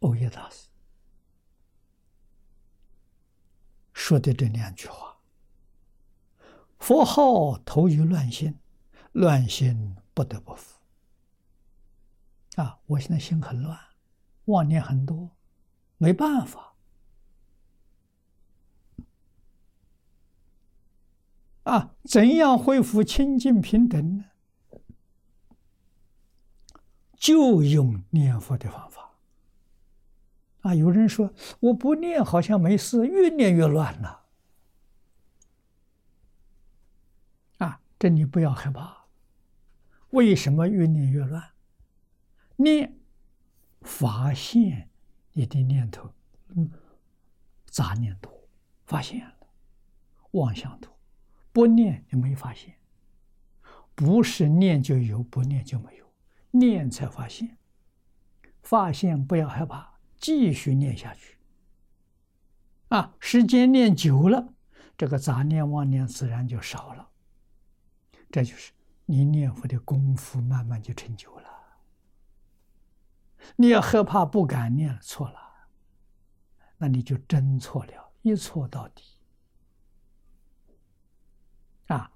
[0.00, 0.68] 欧耶大师
[3.92, 5.18] 说的这两句话
[6.78, 8.58] ：“佛号投于乱心，
[9.12, 10.78] 乱心不得不服。”
[12.56, 13.78] 啊，我现在心很乱，
[14.46, 15.30] 妄念很多，
[15.96, 16.74] 没办法。
[21.64, 24.24] 啊，怎样恢复清净平等呢？
[27.16, 29.07] 就用念佛的方法。
[30.68, 34.26] 啊，有人说我不念好像没事，越念越乱了。
[37.56, 39.06] 啊，这你不要害怕。
[40.10, 41.42] 为什么越念越乱？
[42.56, 42.98] 念
[43.80, 44.90] 发现
[45.32, 46.12] 你的念头，
[46.48, 46.70] 嗯，
[47.64, 48.30] 杂念多，
[48.84, 49.34] 发现了，
[50.32, 50.94] 妄想多。
[51.50, 52.74] 不念就没发现，
[53.94, 56.12] 不是念就有，不念就没有，
[56.50, 57.56] 念才发现。
[58.62, 61.38] 发现不要害怕，继续念下去。
[62.88, 64.54] 啊，时间念久了，
[64.96, 67.10] 这个杂念妄念自然就少了。
[68.30, 68.72] 这就是
[69.06, 71.48] 你念佛的功夫，慢慢就成就了。
[73.56, 75.38] 你要害怕不敢念，错了，
[76.76, 79.04] 那你就真错了，一错到底。
[81.86, 82.12] 啊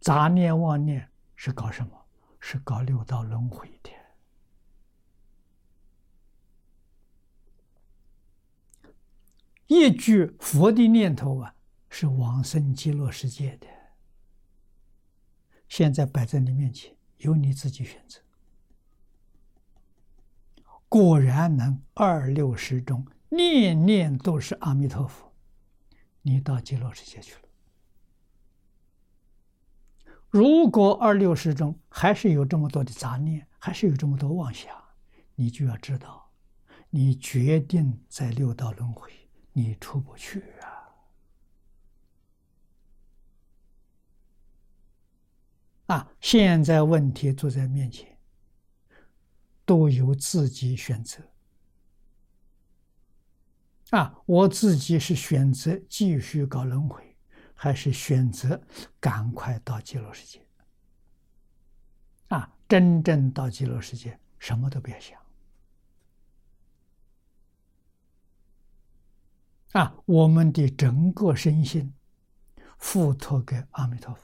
[0.00, 2.06] 杂念妄念是搞什么？
[2.40, 3.91] 是搞六道轮回的。
[9.72, 11.54] 一句佛的念头啊，
[11.88, 13.66] 是往生极乐世界的。
[15.66, 18.20] 现在摆在你面前，由你自己选择。
[20.90, 25.32] 果然能二六十中，念念都是阿弥陀佛，
[26.20, 27.48] 你到极乐世界去了。
[30.28, 34.70] 如果二六十中还是有这么多的杂念，还是有这么多妄想，
[35.34, 36.30] 你就要知道，
[36.90, 39.10] 你决定在六道轮回，
[39.52, 40.42] 你出不去
[45.86, 45.96] 啊！
[45.96, 48.18] 啊，现在问题就在面前，
[49.64, 51.22] 都由自己选择。
[53.90, 57.08] 啊，我自己是选择继续搞轮回。
[57.54, 58.60] 还是选择
[58.98, 60.44] 赶快到极乐世界
[62.26, 62.52] 啊！
[62.68, 65.16] 真正到极乐世界，什么都别想
[69.72, 69.94] 啊！
[70.04, 71.94] 我们的整个身心
[72.78, 74.22] 付托给阿弥陀佛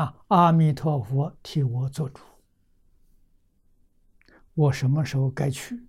[0.00, 0.24] 啊！
[0.28, 2.20] 阿弥陀佛替我做主，
[4.54, 5.86] 我什么时候该去？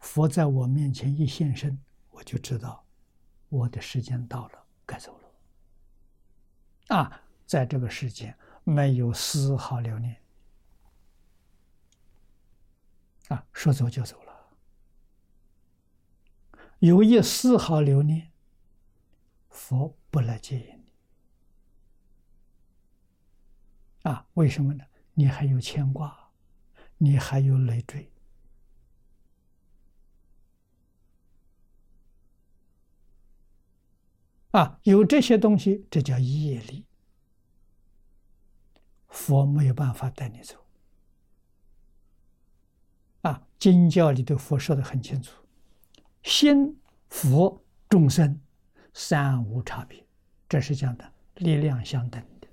[0.00, 1.78] 佛在我面前一现身。
[2.12, 2.84] 我就知道，
[3.48, 6.96] 我的时间到了，该走了。
[6.96, 10.20] 啊，在这个世间没有丝毫留恋，
[13.28, 14.29] 啊，说走就走了。
[16.80, 18.32] 有一丝毫留念，
[19.48, 20.92] 佛不来接引你。
[24.10, 24.84] 啊，为什么呢？
[25.12, 26.30] 你还有牵挂，
[26.96, 28.10] 你还有累赘。
[34.52, 36.86] 啊，有这些东西，这叫业力。
[39.08, 40.56] 佛没有办法带你走。
[43.20, 45.39] 啊，经教里的佛说的很清楚：
[46.22, 48.40] 心、佛、众生
[48.92, 50.06] 三无差别，
[50.48, 52.48] 这是讲的力量相等的。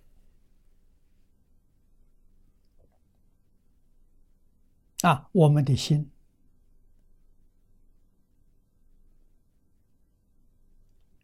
[5.09, 6.11] 啊，我们的心。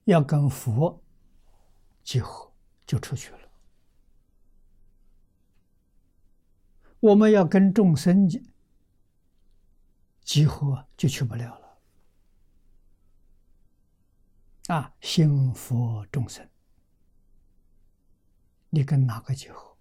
[0.06, 1.02] 要跟佛
[2.04, 2.52] 结合，
[2.86, 3.40] 就出去了。
[7.00, 8.30] 我们要跟众生
[10.22, 11.63] 结合，就去不了了。
[14.68, 16.48] 啊，心佛众生，
[18.70, 19.78] 你跟哪个结合？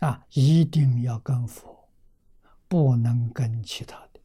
[0.00, 1.88] 啊，一定要跟佛，
[2.68, 4.20] 不能跟其他的。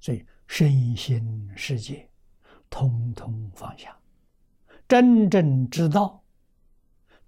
[0.00, 0.26] 所以。
[0.52, 2.10] 身心世界，
[2.68, 3.96] 通通放下，
[4.88, 6.24] 真正知道，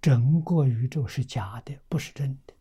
[0.01, 2.53] 整个宇宙是假的，不是真的。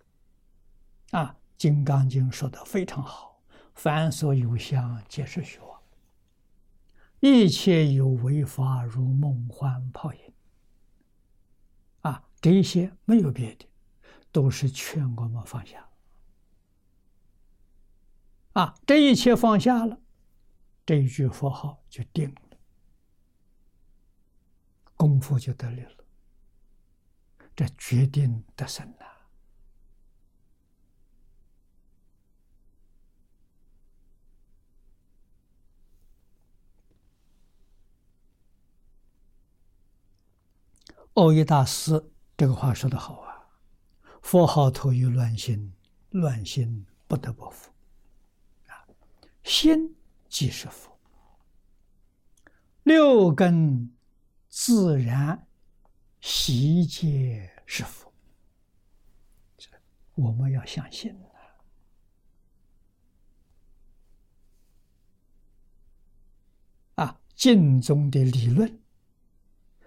[1.19, 3.43] 啊，《金刚经》说的非常好
[3.75, 5.72] ：“凡所有相，皆是虚妄；
[7.25, 10.21] 一切有为法，如梦幻泡影。”
[12.03, 13.65] 啊，这些没有别的，
[14.33, 15.89] 都是劝我们放下。
[18.55, 20.01] 啊，这一切放下了。
[20.85, 22.59] 这一句佛号就定了，
[24.97, 26.05] 功夫就得力了，
[27.55, 29.07] 这决定得胜呐！
[41.15, 43.47] 蕅益大师这个话说得好啊
[44.23, 45.73] ：“佛号头有乱心，
[46.11, 47.71] 乱心不得不佛。
[48.67, 48.87] 啊，
[49.43, 49.95] 心
[50.29, 50.99] 即是佛，
[52.83, 53.93] 六根
[54.49, 55.47] 自然
[56.21, 58.13] 悉皆是佛。
[60.15, 61.15] 我们要相信。”
[67.35, 68.82] 经中的理论，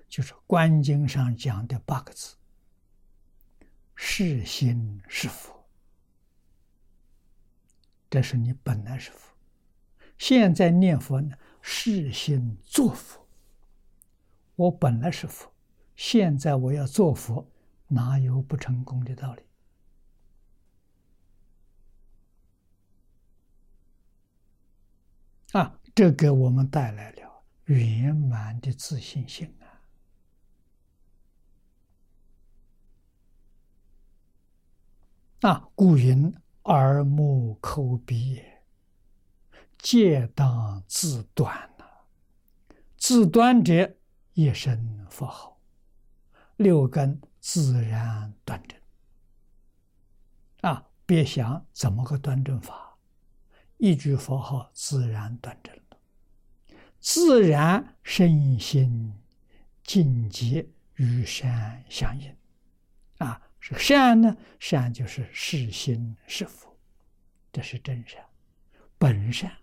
[0.08, 2.36] 就是《观经》上讲的八个字
[3.96, 5.54] ：“是心是佛”。
[8.10, 9.34] 这是你本来是佛，
[10.18, 13.28] 现在念佛呢，是心作佛。
[14.56, 15.52] 我本来是佛，
[15.96, 17.46] 现在我要做佛，
[17.88, 19.44] 哪有不成功的道理？
[25.52, 27.44] 啊，这给我们带来了。
[27.66, 29.65] 圆满的自信心啊！
[35.42, 36.34] 啊，故云
[36.64, 38.64] 耳目口鼻也，
[39.78, 41.86] 皆当自断呐。
[42.98, 43.96] 自断者，
[44.34, 45.60] 一声佛号，
[46.56, 48.80] 六根自然端正。
[50.62, 52.98] 啊，别想怎么个端正法，
[53.78, 55.98] 一句佛号自然端正了。
[57.00, 59.14] 自然身心
[59.84, 62.36] 境界与善相应，
[63.20, 63.40] 啊，
[63.74, 64.38] 善呢？
[64.60, 66.78] 善就是是心是佛，
[67.52, 68.24] 这是真善，
[68.98, 69.58] 本善。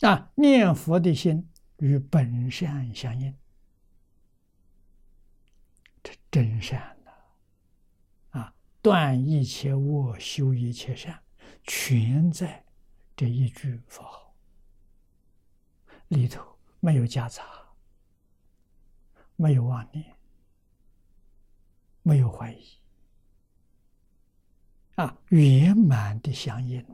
[0.00, 1.48] 啊，念佛的心
[1.78, 3.34] 与本善相应，
[6.02, 8.38] 这真善呐！
[8.38, 11.22] 啊，断一切恶，修一切善，
[11.62, 12.62] 全在。
[13.16, 14.34] 这一句佛号
[16.08, 17.44] 里头没有夹杂，
[19.36, 20.16] 没有妄念，
[22.04, 22.64] 没有怀疑，
[24.94, 26.84] 啊，圆满的相应。